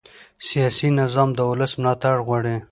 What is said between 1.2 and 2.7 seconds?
د ولس ملاتړ غواړي